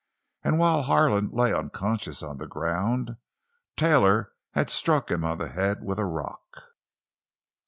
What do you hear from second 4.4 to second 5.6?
had struck him on the